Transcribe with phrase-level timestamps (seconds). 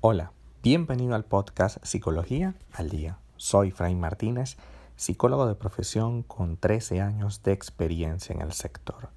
[0.00, 0.30] Hola,
[0.62, 3.18] bienvenido al podcast Psicología al Día.
[3.36, 4.56] Soy Fray Martínez,
[4.94, 9.08] psicólogo de profesión con 13 años de experiencia en el sector.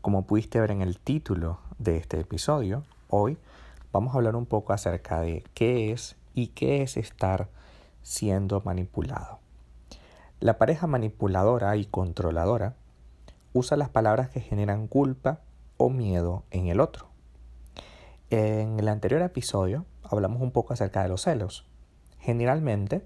[0.00, 3.36] Como pudiste ver en el título de este episodio, hoy
[3.90, 7.48] vamos a hablar un poco acerca de qué es y qué es estar
[8.04, 9.40] siendo manipulado.
[10.38, 12.76] La pareja manipuladora y controladora
[13.54, 15.40] usa las palabras que generan culpa
[15.78, 17.08] o miedo en el otro.
[18.30, 19.84] En el anterior episodio
[20.16, 21.66] hablamos un poco acerca de los celos.
[22.18, 23.04] Generalmente,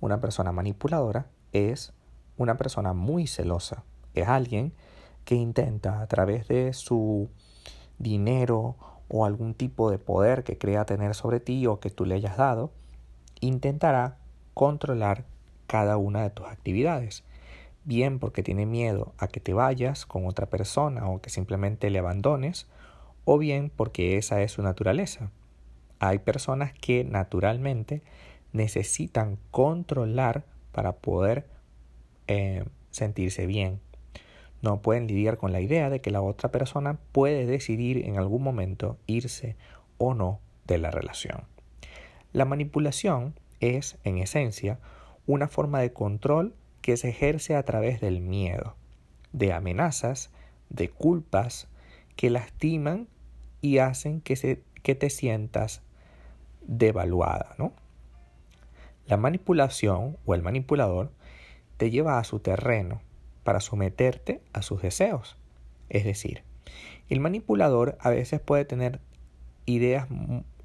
[0.00, 1.92] una persona manipuladora es
[2.36, 3.84] una persona muy celosa.
[4.14, 4.72] Es alguien
[5.24, 7.28] que intenta a través de su
[7.98, 8.76] dinero
[9.08, 12.36] o algún tipo de poder que crea tener sobre ti o que tú le hayas
[12.36, 12.70] dado,
[13.40, 14.18] intentará
[14.54, 15.24] controlar
[15.66, 17.24] cada una de tus actividades.
[17.84, 21.98] Bien porque tiene miedo a que te vayas con otra persona o que simplemente le
[21.98, 22.66] abandones,
[23.24, 25.30] o bien porque esa es su naturaleza.
[26.00, 28.02] Hay personas que naturalmente
[28.52, 31.46] necesitan controlar para poder
[32.26, 33.80] eh, sentirse bien.
[34.62, 38.42] No pueden lidiar con la idea de que la otra persona puede decidir en algún
[38.42, 39.56] momento irse
[39.98, 41.42] o no de la relación.
[42.32, 44.78] La manipulación es, en esencia,
[45.26, 48.74] una forma de control que se ejerce a través del miedo,
[49.32, 50.30] de amenazas,
[50.70, 51.68] de culpas
[52.16, 53.08] que lastiman
[53.60, 55.82] y hacen que, se, que te sientas
[56.68, 57.56] devaluada.
[57.58, 57.72] ¿no?
[59.06, 61.10] La manipulación o el manipulador
[61.76, 63.00] te lleva a su terreno
[63.42, 65.36] para someterte a sus deseos.
[65.88, 66.42] Es decir,
[67.08, 69.00] el manipulador a veces puede tener
[69.64, 70.06] ideas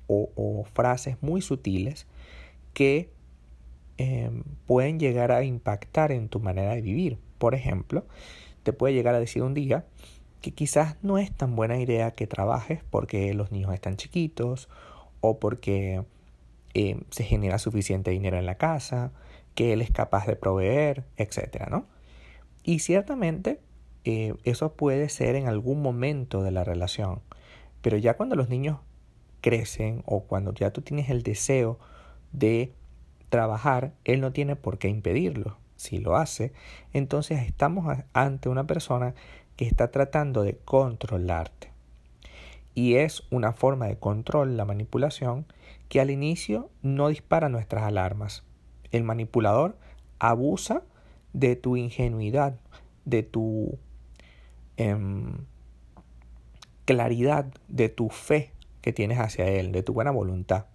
[0.07, 2.05] o, frases muy sutiles
[2.73, 3.09] que
[3.97, 7.17] em, pueden llegar a impactar en tu manera de vivir.
[7.37, 8.05] Por ejemplo,
[8.63, 9.85] te puede llegar a decir un día
[10.41, 14.67] que quizás no es tan buena idea que trabajes porque los niños están chiquitos
[15.23, 16.03] o porque
[16.73, 19.13] em, se genera suficiente dinero en la casa,
[19.55, 21.85] que él es capaz de proveer, etcétera, ¿no?
[22.63, 23.61] Y ciertamente
[24.03, 27.21] eh, eso puede ser en algún momento de la relación,
[27.81, 28.79] pero ya cuando los niños
[29.39, 31.79] crecen o cuando ya tú tienes el deseo
[32.33, 32.73] de
[33.29, 35.57] trabajar, él no tiene por qué impedirlo.
[35.77, 36.51] Si lo hace,
[36.91, 39.15] entonces estamos ante una persona
[39.55, 41.72] que está tratando de controlarte.
[42.75, 45.45] Y es una forma de control, la manipulación,
[45.89, 48.43] que al inicio no dispara nuestras alarmas.
[48.91, 49.77] El manipulador
[50.19, 50.83] abusa
[51.33, 52.59] de tu ingenuidad,
[53.05, 53.77] de tu
[54.77, 55.45] em,
[56.85, 58.51] claridad, de tu fe
[58.81, 60.65] que tienes hacia Él, de tu buena voluntad.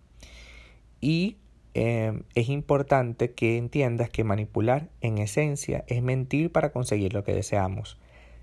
[1.01, 1.37] Y
[1.75, 7.35] em, es importante que entiendas que manipular en esencia es mentir para conseguir lo que
[7.35, 7.99] deseamos,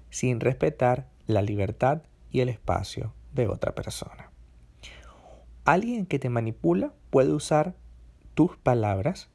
[0.09, 2.01] sin respetar la libertad
[2.31, 4.31] y el espacio de otra persona.
[5.65, 7.75] Alguien que te manipula puede usar
[8.33, 9.29] tus palabras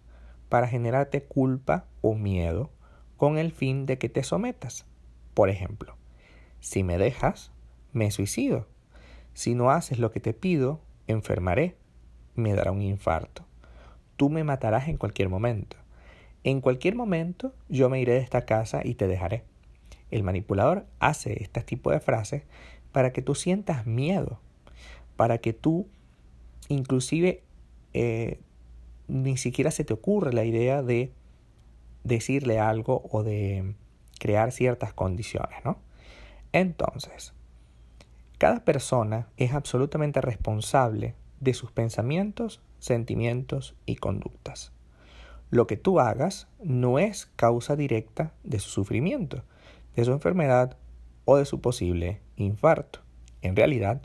[0.49, 2.71] para generarte culpa o miedo
[3.17, 4.87] con el fin de que te sometas.
[5.35, 5.97] Por ejemplo,
[6.61, 7.53] si me dejas,
[7.93, 8.67] me suicido.
[9.35, 11.77] Si no haces lo que te pido, enfermaré,
[12.35, 13.45] me dará un infarto.
[14.17, 15.77] Tú me matarás en cualquier momento.
[16.43, 19.45] En cualquier momento yo me iré de esta casa y te dejaré.
[20.11, 22.43] El manipulador hace este tipo de frases
[22.93, 24.41] para que tú sientas miedo,
[25.17, 25.89] para que tú
[26.69, 27.43] inclusive
[27.93, 28.41] eh,
[29.09, 31.13] ni siquiera se te ocurre la idea de
[32.05, 33.75] decirle algo o de
[34.19, 35.79] crear ciertas condiciones, ¿no?
[36.53, 37.35] Entonces,
[38.39, 44.73] cada persona es absolutamente responsable de sus pensamientos, sentimientos y conductas.
[45.51, 49.43] Lo que tú hagas no es causa directa de su sufrimiento,
[49.97, 50.77] de su enfermedad
[51.31, 52.99] o de su posible infarto.
[53.41, 54.03] En realidad,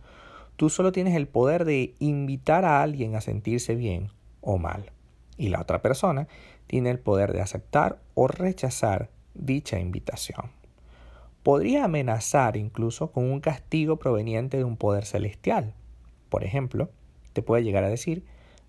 [0.58, 4.92] tú solo tienes el poder de invitar a alguien a sentirse bien o mal
[5.40, 6.28] y la otra persona
[6.68, 10.52] tiene el poder de aceptar o rechazar dicha invitación.
[11.42, 15.74] Podría amenazar incluso con un castigo proveniente de un poder celestial.
[16.30, 16.92] Por ejemplo,
[17.34, 18.24] te puede llegar a decir,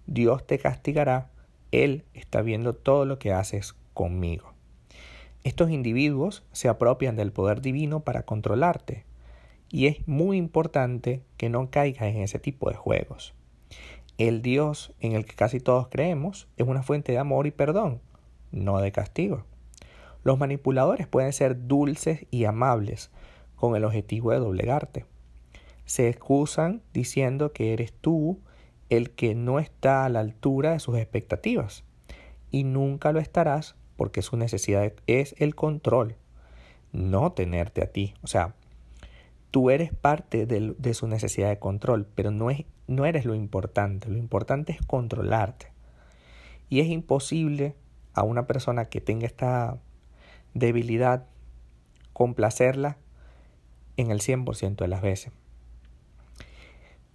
[0.07, 1.29] Dios te castigará,
[1.73, 4.56] Él está viendo todo lo que haces conmigo.
[5.47, 9.05] Estos individuos se apropian del poder divino para controlarte,
[9.71, 13.33] y es muy importante que no caigas en ese tipo de juegos.
[14.19, 18.01] El Dios en el que casi todos creemos es una fuente de amor y perdón,
[18.51, 19.45] no de castigo.
[20.25, 23.13] Los manipuladores pueden ser dulces y amables
[23.55, 25.07] con el objetivo de doblegarte.
[25.85, 28.41] Se excusan diciendo que eres tú
[28.89, 31.85] el que no está a la altura de sus expectativas
[32.51, 36.17] y nunca lo estarás porque su necesidad es el control,
[36.93, 38.15] no tenerte a ti.
[38.23, 38.55] O sea,
[39.51, 44.09] tú eres parte de, su necesidad de control, pero no es no eres lo importante,
[44.09, 45.73] lo importante es controlarte.
[46.69, 47.75] Y es imposible
[48.15, 49.79] a una persona que tenga esta
[50.55, 51.27] debilidad
[52.13, 52.97] complacerla
[53.97, 55.33] en el 100% de las veces.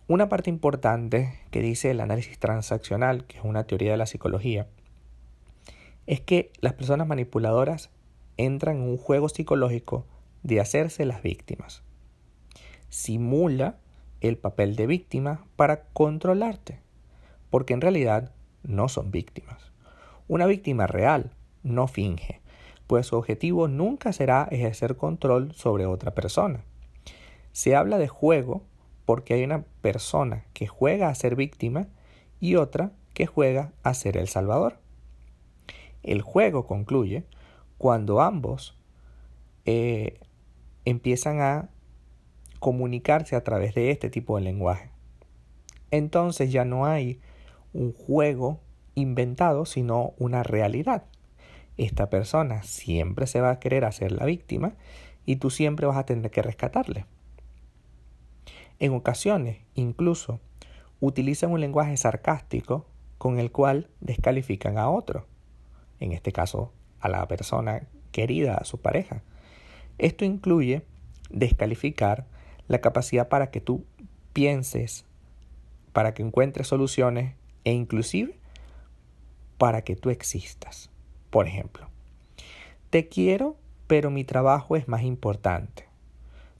[0.08, 4.68] Una parte importante que dice el análisis transaccional, que es una teoría de la psicología,
[6.12, 7.90] es que las personas manipuladoras
[8.36, 10.06] entran en un juego psicológico
[10.44, 11.84] de hacerse las víctimas.
[12.90, 13.78] Simula
[14.20, 16.82] el papel de víctima para controlarte,
[17.50, 19.72] porque en realidad no son víctimas.
[20.28, 21.32] Una víctima real
[21.64, 22.42] no finge,
[22.88, 26.66] pues su objetivo nunca será ejercer control sobre otra persona.
[27.54, 28.64] Se habla de juego
[29.06, 31.88] porque hay una persona que juega a ser víctima
[32.42, 34.82] y otra que juega a ser el salvador.
[36.04, 37.26] El juego concluye
[37.78, 38.78] cuando ambos
[39.66, 40.20] eh,
[40.86, 41.70] empiezan a
[42.60, 44.90] comunicarse a través de este tipo de lenguaje.
[45.90, 47.20] Entonces ya no hay
[47.74, 48.60] un juego
[48.96, 51.06] inventado, sino una realidad.
[51.78, 54.74] Esta persona siempre se va a querer hacer la víctima
[55.26, 57.06] y tú siempre vas a tener que rescatarle.
[58.80, 60.40] En ocasiones, incluso,
[61.00, 62.86] utilizan un lenguaje sarcástico
[63.18, 65.28] con el cual descalifican a otro,
[66.02, 69.24] en este caso a la persona querida, a su pareja.
[69.98, 70.84] Esto incluye
[71.30, 72.28] descalificar
[72.68, 73.86] la capacidad para que tú
[74.34, 75.06] pienses,
[75.94, 78.38] para que encuentres soluciones e inclusive
[79.58, 80.90] para que tú existas.
[81.30, 81.88] Por ejemplo,
[82.90, 83.56] te quiero,
[83.88, 85.86] pero mi trabajo es más importante.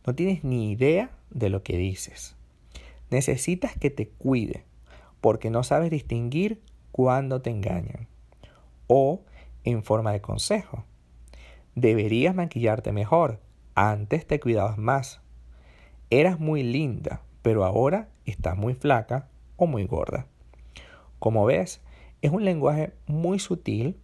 [0.06, 2.36] No tienes ni idea de lo que dices.
[3.10, 4.64] Necesitas que te cuide
[5.20, 6.62] porque no sabes distinguir
[6.92, 8.08] cuándo te engañan.
[8.88, 9.22] O
[9.64, 10.86] en forma de consejo.
[11.76, 13.40] Deberías maquillarte mejor.
[13.76, 15.22] Antes te cuidabas más.
[16.10, 20.26] Eras muy linda, pero ahora estás muy flaca o muy gorda.
[21.20, 21.82] Como ves,
[22.22, 23.98] es un lenguaje muy sutil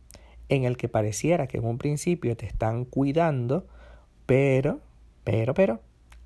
[0.50, 3.68] en el que pareciera que en un principio te están cuidando,
[4.26, 4.80] pero,
[5.24, 5.82] pero, pero,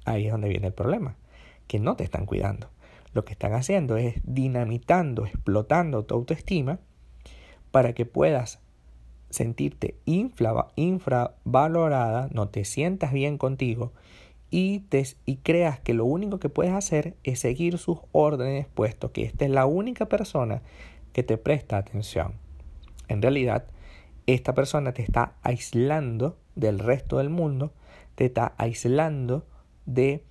[0.05, 1.15] ahí es donde viene el problema,
[1.67, 2.69] que no te están cuidando.
[3.13, 6.79] Lo que están haciendo es dinamitando, explotando tu autoestima
[7.71, 8.59] para que puedas
[9.31, 13.91] sentirte infravalorada, no te sientas bien contigo
[14.51, 19.11] y, te, y creas que lo único que puedes hacer es seguir sus órdenes, puesto
[19.11, 20.61] que esta es la única persona
[21.13, 22.33] que te presta atención.
[23.07, 23.65] En realidad,
[24.27, 27.71] esta persona te está aislando del resto del mundo,
[28.15, 29.45] te está aislando
[29.85, 30.23] de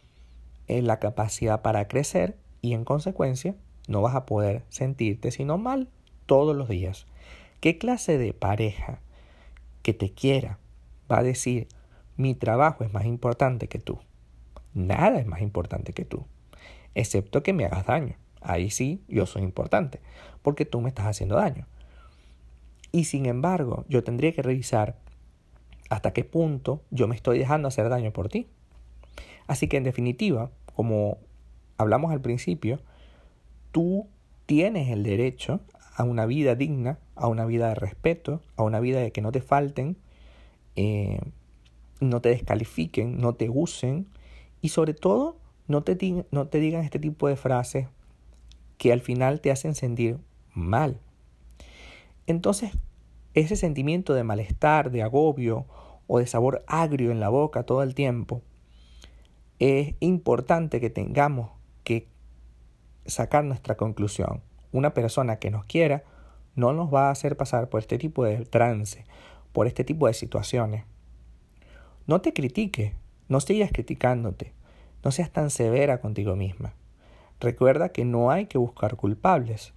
[0.69, 3.55] eh, la capacidad para crecer y en consecuencia
[3.89, 5.89] no vas a poder sentirte sino mal
[6.27, 7.07] todos los días.
[7.61, 9.01] ¿Qué clase de pareja
[9.83, 10.59] que te quiera
[11.11, 11.69] va a decir
[12.17, 13.99] mi trabajo es más importante que tú?
[14.73, 16.25] Nada es más importante que tú,
[16.95, 18.17] excepto que me hagas daño.
[18.41, 20.01] Ahí sí, yo soy importante,
[20.41, 21.67] porque tú me estás haciendo daño.
[22.93, 24.97] Y sin embargo, yo tendría que revisar
[25.91, 28.47] hasta qué punto yo me estoy dejando hacer daño por ti.
[29.47, 31.19] Así que en definitiva, como
[31.77, 32.81] hablamos al principio,
[33.71, 34.09] tú
[34.47, 35.61] tienes el derecho
[35.95, 39.31] a una vida digna, a una vida de respeto, a una vida de que no
[39.31, 39.97] te falten,
[40.77, 41.21] eh,
[42.01, 44.07] no te descalifiquen, no te usen
[44.63, 45.37] y sobre todo
[45.69, 47.89] no te, no te digan este tipo de frases
[48.79, 50.19] que al final te hacen sentir
[50.55, 50.99] mal.
[52.27, 52.73] Entonces,
[53.35, 55.67] ese sentimiento de malestar, de agobio
[56.07, 58.43] o de sabor agrio en la boca todo el tiempo,
[59.59, 61.51] es importante que tengamos
[61.85, 62.09] que
[63.05, 64.41] sacar nuestra conclusión.
[64.73, 66.03] Una persona que nos quiera
[66.55, 69.05] no nos va a hacer pasar por este tipo de trance,
[69.53, 70.85] por este tipo de situaciones.
[72.07, 72.95] No te critique,
[73.29, 74.53] no sigas criticándote,
[75.05, 76.75] no seas tan severa contigo misma.
[77.41, 79.73] Recuerda que no hay que buscar culpables.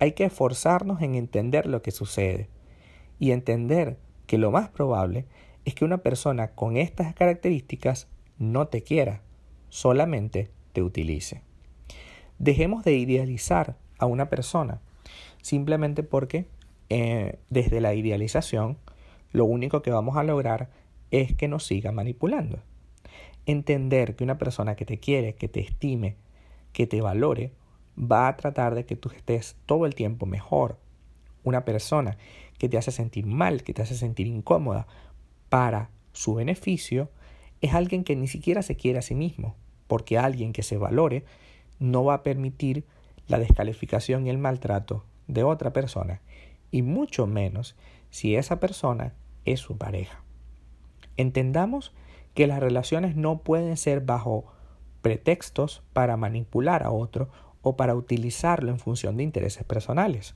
[0.00, 2.48] Hay que esforzarnos en entender lo que sucede
[3.18, 3.96] y entender
[4.26, 5.26] que lo más probable
[5.64, 8.08] es que una persona con estas características
[8.38, 9.22] no te quiera,
[9.70, 11.42] solamente te utilice.
[12.38, 14.80] Dejemos de idealizar a una persona
[15.44, 16.46] simplemente porque
[16.88, 18.78] eh, desde la idealización
[19.30, 20.70] lo único que vamos a lograr
[21.10, 22.60] es que nos siga manipulando.
[23.44, 26.16] Entender que una persona que te quiere, que te estime,
[26.72, 27.52] que te valore,
[27.98, 30.78] va a tratar de que tú estés todo el tiempo mejor.
[31.42, 32.16] Una persona
[32.56, 34.86] que te hace sentir mal, que te hace sentir incómoda
[35.50, 37.10] para su beneficio,
[37.60, 39.56] es alguien que ni siquiera se quiere a sí mismo,
[39.88, 41.26] porque alguien que se valore
[41.78, 42.86] no va a permitir
[43.28, 46.20] la descalificación y el maltrato de otra persona,
[46.70, 47.76] y mucho menos
[48.10, 49.14] si esa persona
[49.44, 50.22] es su pareja.
[51.16, 51.92] Entendamos
[52.34, 54.46] que las relaciones no pueden ser bajo
[55.02, 57.28] pretextos para manipular a otro
[57.62, 60.34] o para utilizarlo en función de intereses personales.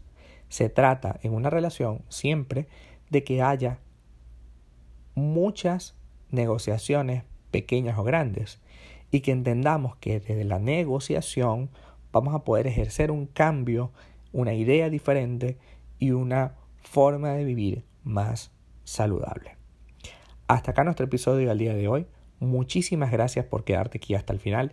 [0.48, 2.68] Se trata en una relación siempre
[3.10, 3.80] de que haya
[5.14, 5.96] muchas
[6.30, 8.60] negociaciones pequeñas o grandes
[9.10, 11.70] y que entendamos que desde la negociación
[12.12, 13.90] vamos a poder ejercer un cambio,
[14.32, 15.58] una idea diferente
[15.98, 18.52] y una forma de vivir más
[18.84, 19.56] saludable.
[20.46, 22.06] Hasta acá nuestro episodio del día de hoy.
[22.40, 24.72] Muchísimas gracias por quedarte aquí hasta el final.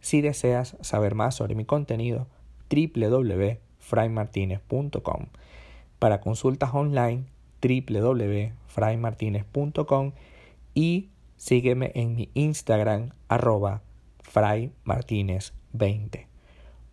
[0.00, 2.26] Si deseas saber más sobre mi contenido,
[2.68, 5.26] www.fraymartinez.com.
[5.98, 7.24] Para consultas online,
[7.62, 10.12] www.fraymartinez.com
[10.74, 13.80] y sígueme en mi Instagram arroba
[14.22, 16.33] fraymartinez20.